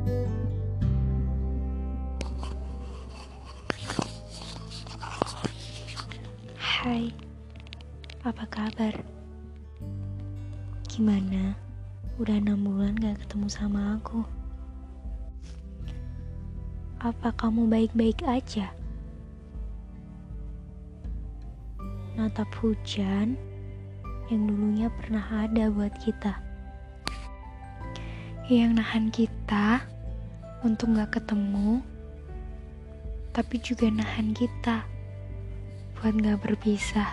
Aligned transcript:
Hai, 0.00 0.08
apa 8.24 8.48
kabar? 8.48 8.96
Gimana? 10.88 11.52
Udah 12.16 12.40
enam 12.40 12.64
bulan 12.64 12.96
gak 12.96 13.20
ketemu 13.20 13.52
sama 13.52 14.00
aku. 14.00 14.24
Apa 17.04 17.36
kamu 17.36 17.68
baik-baik 17.68 18.24
aja? 18.24 18.72
Natap 22.16 22.48
hujan 22.64 23.36
yang 24.32 24.48
dulunya 24.48 24.88
pernah 24.88 25.44
ada 25.44 25.68
buat 25.68 25.92
kita. 26.00 26.49
Yang 28.50 28.82
nahan 28.82 29.06
kita 29.14 29.78
untuk 30.66 30.98
gak 30.98 31.22
ketemu, 31.22 31.78
tapi 33.30 33.62
juga 33.62 33.86
nahan 33.86 34.34
kita 34.34 34.82
buat 35.94 36.18
gak 36.18 36.42
berpisah. 36.42 37.06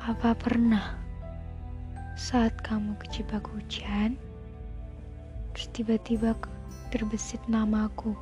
Apa 0.00 0.32
pernah 0.32 0.96
saat 2.16 2.56
kamu 2.64 2.96
kejebak 3.04 3.44
hujan, 3.52 4.16
terus 5.52 5.68
tiba-tiba 5.76 6.32
terbesit 6.88 7.44
namaku 7.52 8.16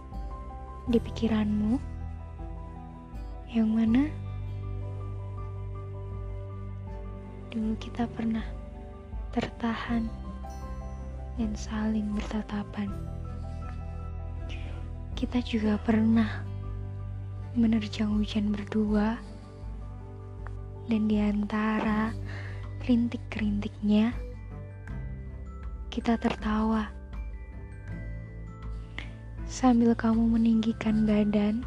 di 0.90 0.98
pikiranmu? 0.98 1.78
Yang 3.54 3.68
mana? 3.70 4.02
Dulu 7.46 7.78
kita 7.78 8.10
pernah 8.10 8.42
tertahan 9.30 10.27
dan 11.38 11.54
saling 11.54 12.10
bertatapan. 12.18 12.90
Kita 15.14 15.38
juga 15.38 15.78
pernah 15.78 16.42
menerjang 17.54 18.10
hujan 18.10 18.50
berdua 18.50 19.18
dan 20.90 21.06
di 21.06 21.22
antara 21.22 22.10
rintik-rintiknya 22.82 24.10
kita 25.94 26.18
tertawa. 26.18 26.90
Sambil 29.48 29.94
kamu 29.94 30.38
meninggikan 30.38 31.06
badan 31.06 31.62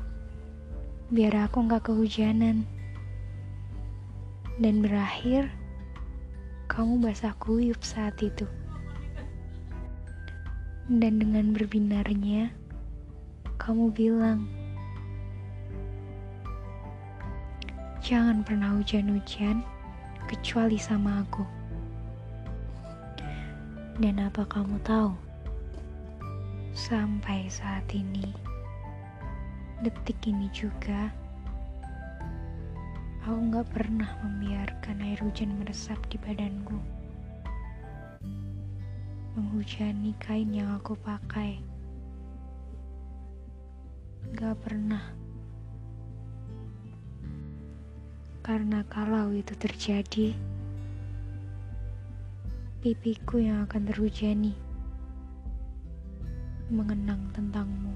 biar 1.11 1.47
aku 1.47 1.65
nggak 1.65 1.87
kehujanan. 1.87 2.67
Dan 4.61 4.83
berakhir 4.83 5.49
kamu 6.69 7.01
basah 7.01 7.33
kuyup 7.41 7.81
saat 7.81 8.19
itu 8.21 8.45
dan 10.87 11.21
dengan 11.21 11.53
berbinarnya 11.53 12.49
kamu 13.61 13.93
bilang 13.93 14.49
Jangan 18.01 18.41
pernah 18.41 18.73
hujan-hujan 18.81 19.61
kecuali 20.25 20.81
sama 20.81 21.21
aku. 21.21 21.45
Dan 24.01 24.17
apa 24.17 24.41
kamu 24.41 24.81
tahu? 24.81 25.13
Sampai 26.73 27.45
saat 27.45 27.85
ini, 27.93 28.33
detik 29.85 30.17
ini 30.25 30.49
juga, 30.49 31.13
aku 33.21 33.37
gak 33.53 33.69
pernah 33.69 34.09
membiarkan 34.25 34.97
air 35.05 35.21
hujan 35.21 35.61
meresap 35.61 36.01
di 36.09 36.17
badanku. 36.17 36.81
Menghujani 39.41 40.13
kain 40.21 40.53
yang 40.53 40.69
aku 40.77 40.93
pakai. 41.01 41.57
Gak 44.37 44.53
pernah 44.61 45.01
Karena 48.41 48.85
kalau 48.89 49.33
itu 49.33 49.53
terjadi, 49.53 50.33
pipiku 52.81 53.37
yang 53.37 53.65
akan 53.69 53.81
terhujani 53.85 54.53
mengenang 56.73 57.21
tentangmu. 57.37 57.93